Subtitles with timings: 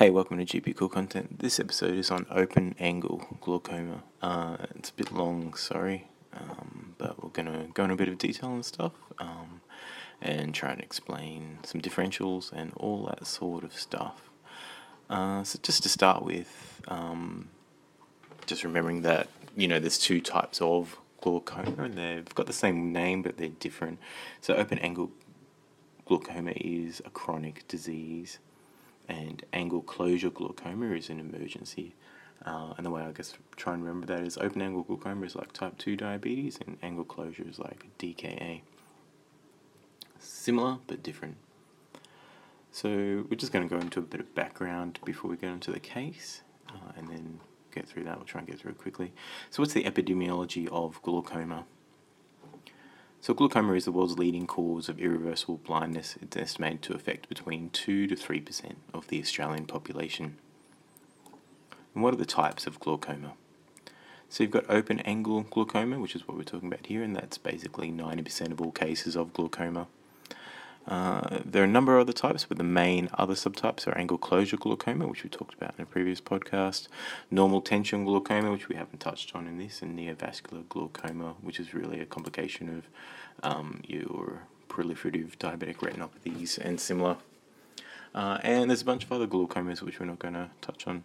[0.00, 1.40] Hey, welcome to GP Cool Content.
[1.40, 4.02] This episode is on open angle glaucoma.
[4.22, 8.16] Uh, it's a bit long, sorry, um, but we're gonna go into a bit of
[8.16, 9.60] detail and stuff, um,
[10.22, 14.30] and try and explain some differentials and all that sort of stuff.
[15.10, 17.50] Uh, so just to start with, um,
[18.46, 22.90] just remembering that you know there's two types of glaucoma, and they've got the same
[22.90, 23.98] name but they're different.
[24.40, 25.10] So open angle
[26.06, 28.38] glaucoma is a chronic disease
[29.10, 31.94] and angle closure glaucoma is an emergency.
[32.46, 35.34] Uh, and the way I guess try and remember that is open angle glaucoma is
[35.34, 38.62] like type 2 diabetes, and angle closure is like DKA.
[40.18, 41.36] Similar but different.
[42.70, 45.72] So we're just going to go into a bit of background before we get into
[45.72, 47.40] the case, uh, and then
[47.74, 48.16] get through that.
[48.16, 49.12] We'll try and get through it quickly.
[49.50, 51.64] So, what's the epidemiology of glaucoma?
[53.22, 56.16] So, glaucoma is the world's leading cause of irreversible blindness.
[56.22, 60.38] It's estimated to affect between 2 to 3% of the Australian population.
[61.94, 63.34] And what are the types of glaucoma?
[64.30, 67.36] So, you've got open angle glaucoma, which is what we're talking about here, and that's
[67.36, 69.86] basically 90% of all cases of glaucoma.
[70.86, 74.18] Uh, there are a number of other types, but the main other subtypes are angle
[74.18, 76.88] closure glaucoma, which we talked about in a previous podcast,
[77.30, 81.74] normal tension glaucoma, which we haven't touched on in this, and neovascular glaucoma, which is
[81.74, 82.88] really a complication of
[83.42, 87.16] um, your proliferative diabetic retinopathies and similar.
[88.14, 91.04] Uh, and there's a bunch of other glaucomas which we're not going to touch on.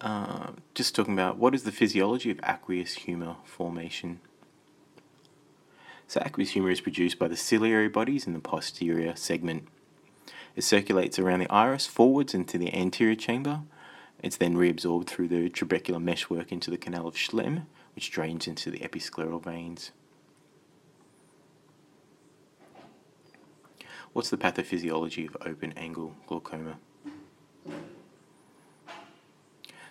[0.00, 4.18] Uh, just talking about what is the physiology of aqueous humor formation.
[6.06, 9.66] So aqueous humor is produced by the ciliary bodies in the posterior segment.
[10.54, 13.62] It circulates around the iris forwards into the anterior chamber.
[14.22, 18.70] It's then reabsorbed through the trabecular meshwork into the canal of Schlemm, which drains into
[18.70, 19.92] the episcleral veins.
[24.12, 26.76] What's the pathophysiology of open angle glaucoma?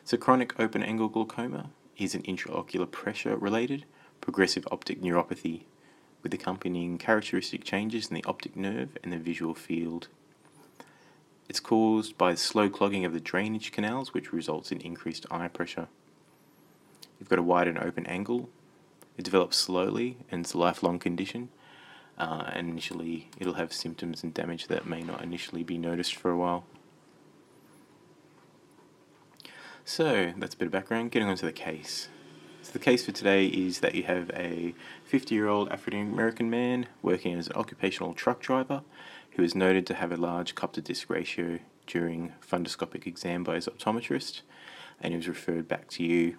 [0.03, 3.85] So, chronic open angle glaucoma is an intraocular pressure related
[4.19, 5.63] progressive optic neuropathy
[6.23, 10.07] with accompanying characteristic changes in the optic nerve and the visual field.
[11.49, 15.87] It's caused by slow clogging of the drainage canals, which results in increased eye pressure.
[17.19, 18.49] You've got a wide and open angle.
[19.17, 21.49] It develops slowly and it's a lifelong condition.
[22.17, 26.31] Uh, and initially, it'll have symptoms and damage that may not initially be noticed for
[26.31, 26.65] a while.
[29.83, 31.11] So, that's a bit of background.
[31.11, 32.07] Getting on to the case.
[32.63, 36.49] So the case for today is that you have a 50 year old African American
[36.49, 38.83] man working as an occupational truck driver
[39.31, 43.55] who is noted to have a large cup to disc ratio during fundoscopic exam by
[43.55, 44.41] his optometrist
[45.01, 46.37] and he was referred back to you.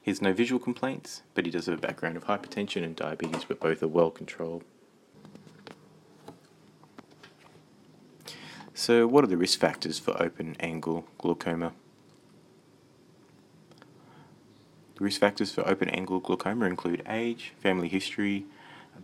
[0.00, 3.44] He has no visual complaints, but he does have a background of hypertension and diabetes,
[3.44, 4.64] but both are well controlled.
[8.72, 11.72] So, what are the risk factors for open angle glaucoma?
[15.00, 18.44] Risk factors for open angle glaucoma include age, family history,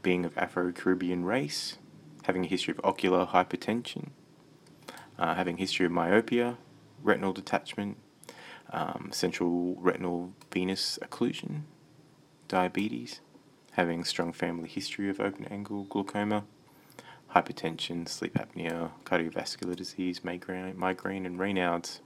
[0.03, 1.79] being of Afro Caribbean race,
[2.25, 4.11] having a history of ocular hypertension,
[5.19, 6.59] uh, having a history of myopia,
[7.03, 7.97] retinal detachment,
[8.71, 11.63] um, central retinal venous occlusion,
[12.47, 13.21] diabetes,
[13.73, 16.45] having strong family history of open angle glaucoma,
[17.35, 22.03] hypertension, sleep apnea, cardiovascular disease, migraine, migraine and Raynaud's.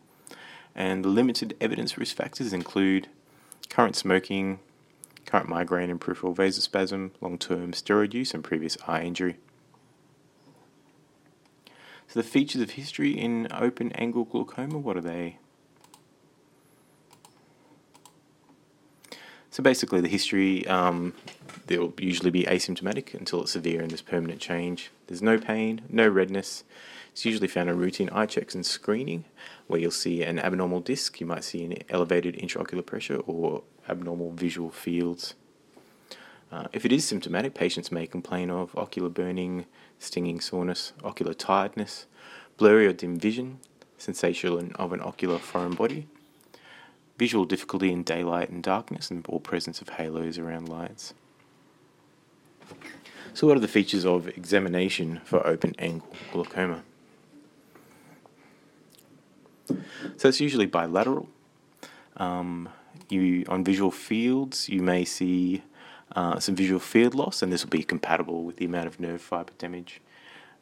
[0.76, 3.08] And the limited evidence risk factors include
[3.70, 4.58] current smoking,
[5.24, 9.36] current migraine and peripheral vasospasm, long term steroid use, and previous eye injury.
[12.08, 15.38] So, the features of history in open angle glaucoma, what are they?
[19.50, 21.14] So, basically, the history, um,
[21.68, 24.90] they'll usually be asymptomatic until it's severe and there's permanent change.
[25.06, 26.64] There's no pain, no redness.
[27.10, 29.24] It's usually found in routine eye checks and screening,
[29.66, 34.32] where you'll see an abnormal disc, you might see an elevated intraocular pressure or abnormal
[34.32, 35.34] visual fields.
[36.52, 39.66] Uh, if it is symptomatic, patients may complain of ocular burning,
[39.98, 42.06] stinging soreness, ocular tiredness,
[42.56, 43.58] blurry or dim vision,
[43.98, 46.08] sensation of an ocular foreign body,
[47.18, 51.14] visual difficulty in daylight and darkness, and or presence of halos around lights.
[53.32, 56.82] So, what are the features of examination for open angle glaucoma?
[60.16, 61.28] So it's usually bilateral.
[62.16, 62.68] Um,
[63.08, 65.62] you on visual fields, you may see
[66.14, 69.20] uh, some visual field loss, and this will be compatible with the amount of nerve
[69.20, 70.00] fiber damage.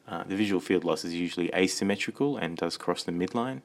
[0.07, 3.61] Uh, the visual field loss is usually asymmetrical and does cross the midline.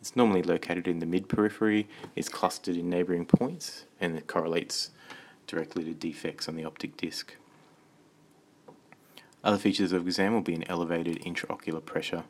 [0.00, 1.86] It's normally located in the mid periphery,
[2.16, 4.90] is clustered in neighbouring points, and it correlates
[5.46, 7.36] directly to defects on the optic disc.
[9.44, 12.24] Other features of exam will be an elevated intraocular pressure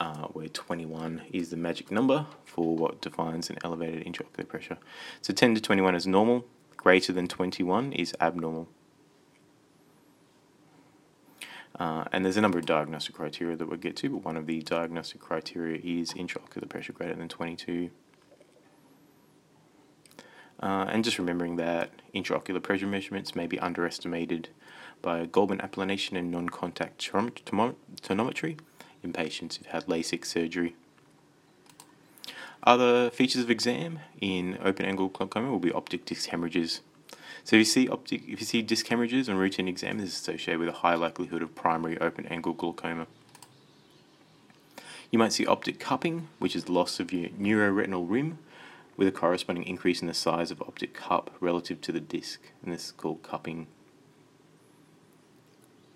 [0.00, 4.78] uh, where 21 is the magic number for what defines an elevated intraocular pressure.
[5.20, 6.44] So 10 to 21 is normal,
[6.76, 8.68] greater than 21 is abnormal.
[11.78, 14.46] Uh, and there's a number of diagnostic criteria that we'll get to, but one of
[14.46, 17.90] the diagnostic criteria is intraocular pressure greater than 22.
[20.60, 24.48] Uh, and just remembering that intraocular pressure measurements may be underestimated
[25.02, 28.58] by Goldmann applanation and non-contact tonometry
[29.02, 30.74] in patients who've had LASIK surgery.
[32.62, 36.80] Other features of exam in open-angle glaucoma will be optic disc hemorrhages.
[37.44, 40.14] So if you see optic, if you see disc hemorrhages on routine exam, this is
[40.14, 43.06] associated with a high likelihood of primary open-angle glaucoma.
[45.10, 48.38] You might see optic cupping, which is loss of your neuroretinal rim,
[48.96, 52.74] with a corresponding increase in the size of optic cup relative to the disc, and
[52.74, 53.68] this is called cupping.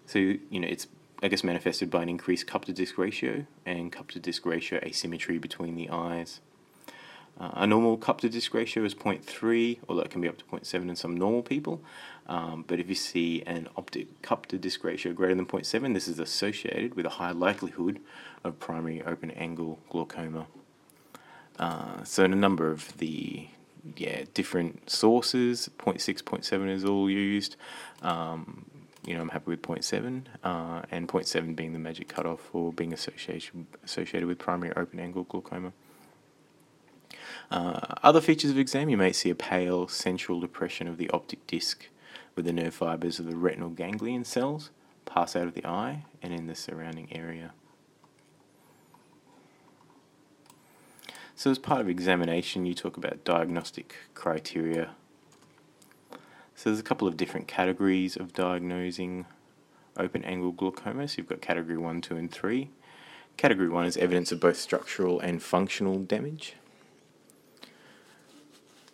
[0.06, 0.86] So, you know, it's,
[1.22, 4.80] I guess, manifested by an increased cup to disc ratio and cup to disc ratio
[4.82, 6.40] asymmetry between the eyes.
[7.40, 10.44] Uh, a normal cup to disc ratio is 0.3, although it can be up to
[10.44, 11.80] 0.7 in some normal people.
[12.26, 16.08] Um, but if you see an optic cup to disc ratio greater than 0.7, this
[16.08, 18.00] is associated with a high likelihood
[18.44, 20.46] of primary open angle glaucoma.
[21.58, 23.46] Uh, so, in a number of the
[23.96, 27.56] yeah different sources, 0.6, 0.7 is all used.
[28.02, 28.66] Um,
[29.04, 32.92] you know, I'm happy with 0.7, uh, and 0.7 being the magic cutoff for being
[32.92, 35.72] associated associated with primary open angle glaucoma.
[37.50, 41.46] Uh, other features of exam, you may see a pale central depression of the optic
[41.46, 41.88] disc,
[42.34, 44.70] where the nerve fibers of the retinal ganglion cells
[45.04, 47.52] pass out of the eye and in the surrounding area.
[51.34, 54.90] So, as part of examination, you talk about diagnostic criteria.
[56.62, 59.26] So, there's a couple of different categories of diagnosing
[59.96, 61.08] open angle glaucoma.
[61.08, 62.70] So, you've got category 1, 2, and 3.
[63.36, 66.54] Category 1 is evidence of both structural and functional damage.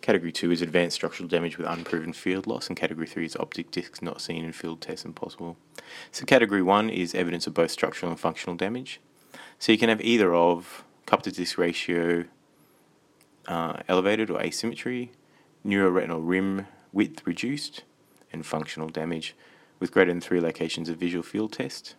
[0.01, 3.69] Category 2 is advanced structural damage with unproven field loss, and Category 3 is optic
[3.69, 5.55] discs not seen in field tests impossible.
[6.11, 8.99] So, Category 1 is evidence of both structural and functional damage.
[9.59, 12.25] So, you can have either of cup to disc ratio
[13.47, 15.11] uh, elevated or asymmetry,
[15.63, 17.83] neuroretinal rim width reduced,
[18.31, 19.35] and functional damage
[19.79, 21.95] with greater than three locations of visual field test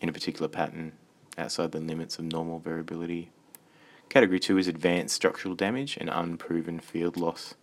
[0.00, 0.92] in a particular pattern
[1.38, 3.30] outside the limits of normal variability.
[4.08, 7.54] Category 2 is advanced structural damage and unproven field loss.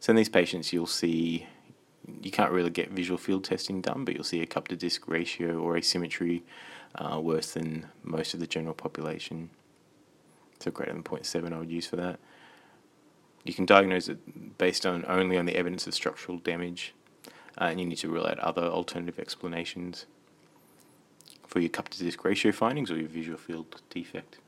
[0.00, 1.46] So in these patients, you'll see
[2.22, 5.08] you can't really get visual field testing done, but you'll see a cup to disc
[5.08, 6.44] ratio or asymmetry
[6.96, 9.48] uh, worse than most of the general population.
[10.60, 12.20] So greater than 0.7 I would use for that.
[13.44, 16.94] You can diagnose it based on only on the evidence of structural damage,
[17.60, 20.06] uh, and you need to rule out other alternative explanations
[21.46, 24.38] for your cup to disc ratio findings or your visual field defect.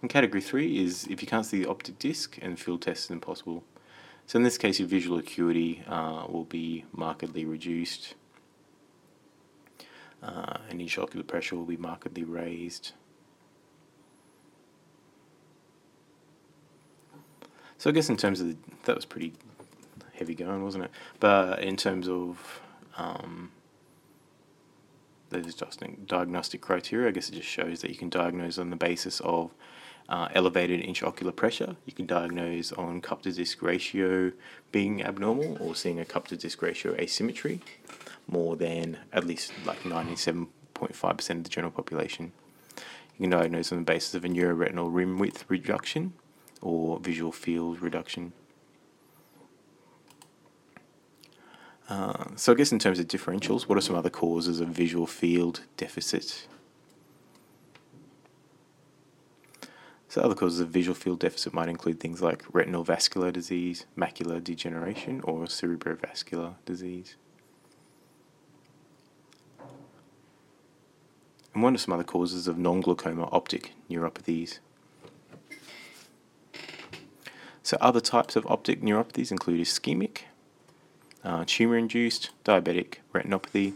[0.00, 3.10] And category three is if you can't see the optic disc and field test is
[3.10, 3.64] impossible.
[4.26, 8.14] So in this case, your visual acuity uh, will be markedly reduced,
[10.22, 12.92] uh, and intraocular pressure will be markedly raised.
[17.78, 19.32] So I guess in terms of the, that was pretty
[20.14, 20.90] heavy going, wasn't it?
[21.20, 22.60] But in terms of
[22.96, 23.50] um,
[25.30, 25.54] those
[26.06, 29.50] diagnostic criteria, I guess it just shows that you can diagnose on the basis of
[30.08, 31.76] uh, elevated intraocular pressure.
[31.86, 34.32] You can diagnose on cup to disc ratio
[34.70, 37.60] being abnormal or seeing a cup to disc ratio asymmetry
[38.26, 42.32] more than at least like 97.5% of the general population.
[43.18, 46.14] You can diagnose on the basis of a neuroretinal rim width reduction
[46.64, 48.32] or visual field reduction.
[51.88, 55.06] Uh, so I guess in terms of differentials, what are some other causes of visual
[55.06, 56.48] field deficit?
[60.08, 64.42] So other causes of visual field deficit might include things like retinal vascular disease, macular
[64.42, 67.16] degeneration, or cerebrovascular disease.
[71.52, 74.60] And what are some other causes of non-glaucoma optic neuropathies?
[77.64, 80.24] So other types of optic neuropathies include ischemic,
[81.24, 83.72] uh, tumor-induced, diabetic retinopathy,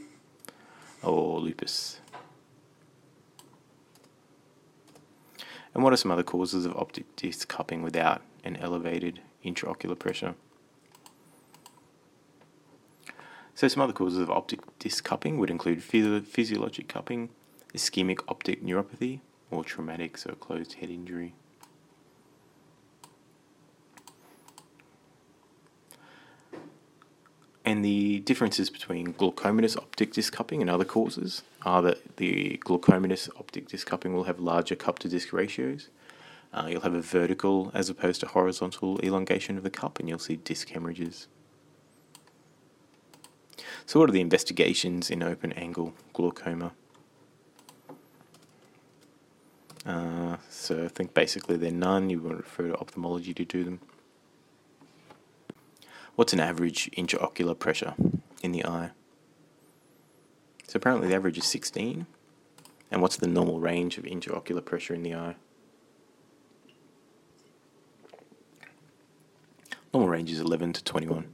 [1.03, 2.01] or lupus.
[5.73, 10.35] And what are some other causes of optic disc cupping without an elevated intraocular pressure?
[13.55, 17.31] So some other causes of optic disc cupping would include physio- physiologic cupping,
[17.73, 21.33] ischemic optic neuropathy, or traumatic, so closed head injury.
[27.79, 33.29] And the differences between glaucomatous optic disc cupping and other causes are that the glaucomatous
[33.39, 35.87] optic disc cupping will have larger cup to disc ratios.
[36.53, 40.19] Uh, you'll have a vertical as opposed to horizontal elongation of the cup, and you'll
[40.19, 41.29] see disc hemorrhages.
[43.87, 46.73] So, what are the investigations in open angle glaucoma?
[49.87, 52.11] Uh, so, I think basically they're none.
[52.11, 53.81] You to refer to ophthalmology to do them.
[56.19, 57.95] What's an average intraocular pressure
[58.43, 58.91] in the eye?
[60.67, 62.09] So, apparently the average is 16.
[62.91, 65.37] And what's the normal range of intraocular pressure in the eye?
[69.95, 71.29] Normal range is 11 to 21.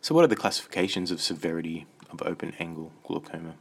[0.00, 3.56] So, what are the classifications of severity of open angle glaucoma?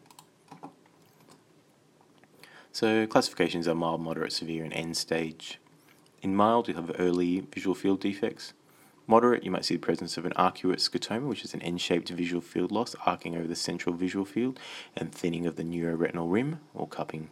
[2.72, 5.60] So, classifications are mild, moderate, severe, and end stage.
[6.22, 8.54] In mild, you have early visual field defects.
[9.08, 12.10] Moderate, you might see the presence of an arcuate scotoma, which is an N shaped
[12.10, 14.60] visual field loss arcing over the central visual field,
[14.96, 17.30] and thinning of the neuroretinal rim or cupping.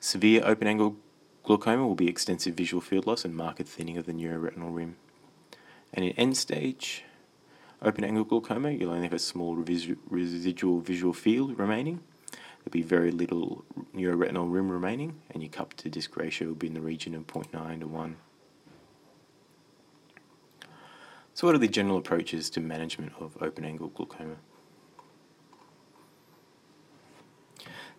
[0.00, 0.96] Severe open angle
[1.42, 4.96] glaucoma will be extensive visual field loss and marked thinning of the neuroretinal rim.
[5.92, 7.04] And in end stage,
[7.82, 12.00] Open angle glaucoma, you'll only have a small residual visual field remaining.
[12.66, 16.66] There'll be very little neuroretinal rim remaining, and your cup to disc ratio will be
[16.66, 18.16] in the region of 0.9 to 1.
[21.32, 24.38] So, what are the general approaches to management of open angle glaucoma?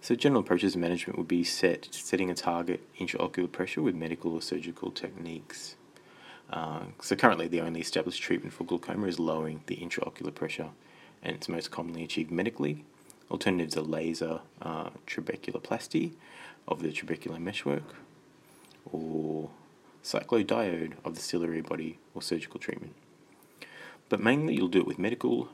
[0.02, 4.34] So, general approaches to management would be set setting a target intraocular pressure with medical
[4.34, 5.78] or surgical techniques.
[6.50, 10.72] Uh, so currently, the only established treatment for glaucoma is lowering the intraocular pressure,
[11.24, 12.84] and it's most commonly achieved medically.
[13.30, 16.14] Alternatives are laser uh, trabeculoplasty
[16.68, 17.96] of the trabecular meshwork,
[18.92, 19.50] or
[20.04, 22.96] cyclodiode of the ciliary body, or surgical treatment.
[24.10, 25.50] But mainly, you'll do it with medical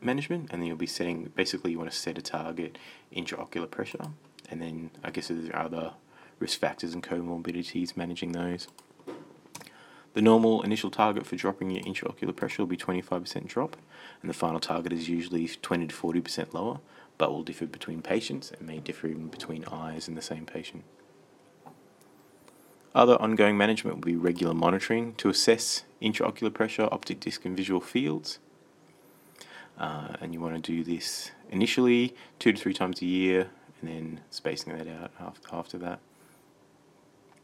[0.00, 2.78] management, and then you'll be setting basically you want to set a target
[3.14, 4.06] intraocular pressure,
[4.48, 5.92] and then I guess there are other
[6.38, 8.68] risk factors and comorbidities managing those.
[10.14, 13.76] The normal initial target for dropping your intraocular pressure will be 25% drop,
[14.22, 16.78] and the final target is usually 20 to 40% lower,
[17.18, 20.84] but will differ between patients and may differ even between eyes in the same patient.
[22.94, 27.80] Other ongoing management will be regular monitoring to assess intraocular pressure, optic disc, and visual
[27.80, 28.38] fields.
[29.76, 33.90] Uh, and you want to do this initially two to three times a year, and
[33.90, 35.98] then spacing that out after, after that,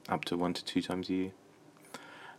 [0.09, 1.33] up to one to two times a year.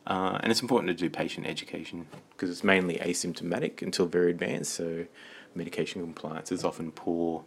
[0.07, 4.73] Uh, and it's important to do patient education because it's mainly asymptomatic until very advanced,
[4.73, 5.05] so
[5.53, 7.43] medication compliance is often poor.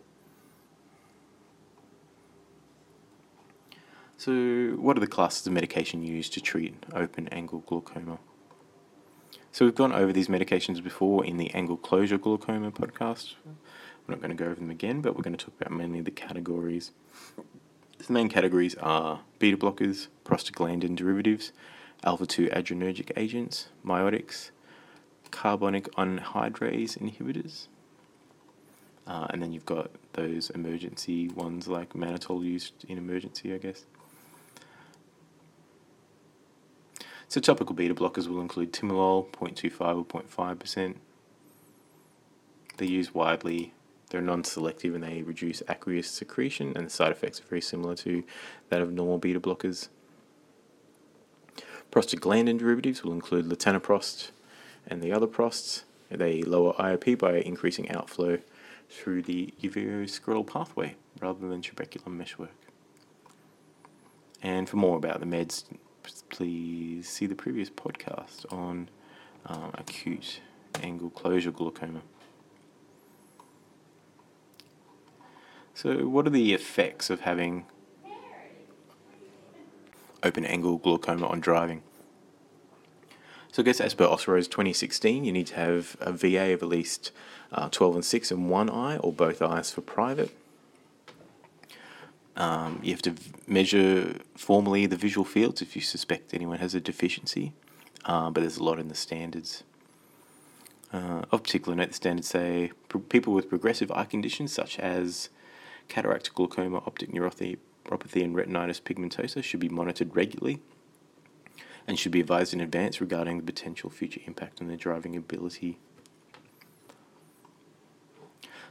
[4.17, 8.19] So, what are the classes of medication used to treat open angle glaucoma?
[9.51, 13.35] So, we've gone over these medications before in the angle closure glaucoma podcast.
[13.45, 16.01] We're not going to go over them again, but we're going to talk about mainly
[16.01, 16.93] the categories.
[17.99, 21.53] The main categories are beta blockers, prostaglandin derivatives,
[22.03, 24.51] alpha 2 adrenergic agents, miotics,
[25.31, 27.67] carbonic anhydrase inhibitors.
[29.07, 33.85] Uh, and then you've got those emergency ones like mannitol used in emergency, I guess.
[37.29, 40.95] So topical beta blockers will include timolol, 0.25 or 0.5%.
[42.77, 43.73] They're used widely.
[44.11, 48.23] They're non-selective and they reduce aqueous secretion, and the side effects are very similar to
[48.69, 49.89] that of normal beta blockers.
[51.95, 54.33] Prostaglandin derivatives will include latanoprost
[54.85, 55.85] and the other prosts.
[56.11, 58.39] They lower IOP by increasing outflow
[58.91, 62.51] through the uveoscleral pathway rather than trabecular meshwork.
[64.43, 65.67] And for more about the meds,
[66.31, 68.89] please see the previous podcast on
[69.47, 70.41] um, acute
[70.83, 72.03] angle closure glaucoma.
[75.75, 77.67] So, what are the effects of having
[80.25, 81.83] open angle glaucoma on driving.
[83.53, 86.69] So I guess as per Austroads 2016, you need to have a VA of at
[86.69, 87.13] least
[87.53, 90.37] uh, 12 and 6 in one eye or both eyes for private.
[92.37, 93.15] Um, you have to
[93.47, 97.53] measure formally the visual fields if you suspect anyone has a deficiency,
[98.05, 99.63] uh, but there's a lot in the standards.
[100.93, 102.73] Uh, of particular note, the standards say
[103.09, 105.29] people with progressive eye conditions such as
[105.89, 110.61] cataract, glaucoma, optic neuropathy, neuropathy and retinitis pigmentosa should be monitored regularly
[111.87, 115.79] and should be advised in advance regarding the potential future impact on their driving ability.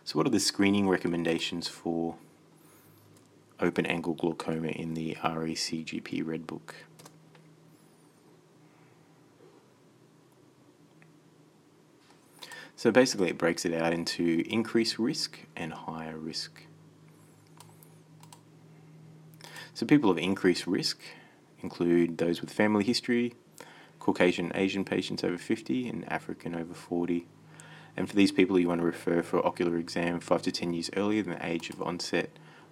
[0.03, 2.15] So, what are the screening recommendations for
[3.59, 6.75] open angle glaucoma in the RACGP Red Book?
[12.75, 16.63] So basically, it breaks it out into increased risk and higher risk.
[19.73, 20.99] So people of increased risk
[21.61, 23.33] include those with family history,
[23.99, 27.25] Caucasian Asian patients over 50, and African over 40.
[27.97, 30.89] And for these people, you want to refer for ocular exam 5 to 10 years
[30.95, 32.29] earlier than the age of onset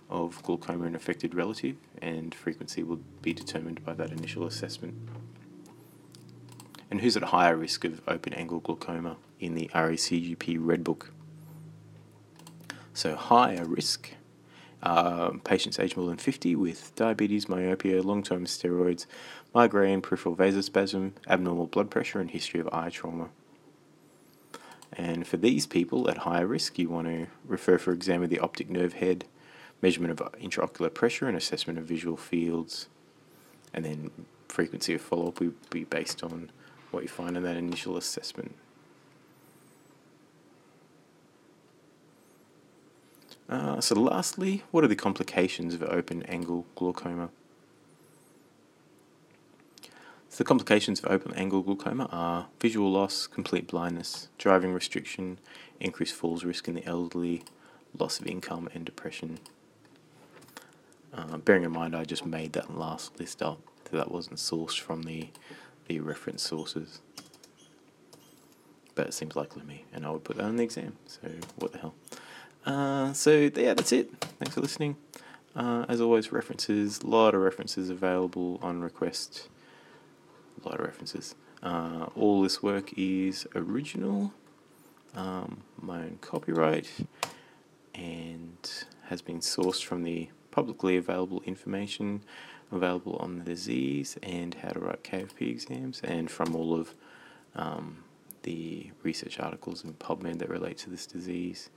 [0.10, 4.94] of glaucoma in affected relative, and frequency will be determined by that initial assessment.
[6.92, 11.14] And who's at higher risk of open angle glaucoma in the RACGP Red Book?
[12.94, 14.12] So, higher risk
[14.84, 19.06] um, patients aged more than 50 with diabetes, myopia, long term steroids,
[19.54, 23.30] migraine, peripheral vasospasm, abnormal blood pressure, and history of eye trauma.
[24.94, 28.40] And for these people at higher risk, you want to refer for exam of the
[28.40, 29.26] optic nerve head,
[29.82, 32.88] measurement of intraocular pressure, and assessment of visual fields.
[33.74, 34.12] And then
[34.48, 36.52] frequency of follow up will be based on
[36.92, 38.56] what you find in that initial assessment.
[43.52, 47.30] Uh, so, lastly, what are the complications of open angle glaucoma?
[50.30, 55.38] So, the complications of open angle glaucoma are visual loss, complete blindness, driving restriction,
[55.82, 57.44] increased falls risk in the elderly,
[58.00, 59.40] loss of income, and depression.
[61.14, 64.80] Uh, bearing in mind, I just made that last list up, so that wasn't sourced
[64.80, 65.28] from the,
[65.90, 67.02] the reference sources.
[68.96, 71.28] But it seems likely to me, and I would put that on the exam, so
[71.58, 71.96] what the hell.
[72.66, 74.12] Uh, so yeah, that's it.
[74.40, 74.96] Thanks for listening.
[75.56, 79.50] Uh, as always, references, a lot of references available on request.
[80.64, 81.36] A lot of references.
[81.62, 84.34] Uh, all this work is original,
[85.16, 86.90] um, my own copyright,
[87.94, 92.24] and has been sourced from the publicly available information
[92.72, 96.96] available on the disease and how to write KFP exams, and from all of
[97.56, 98.04] um,
[98.44, 101.70] the research articles in PubMed that relate to this disease.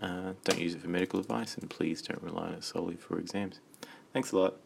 [0.00, 3.18] Uh, don't use it for medical advice, and please don't rely on it solely for
[3.18, 3.60] exams.
[4.12, 4.56] Thanks a lot.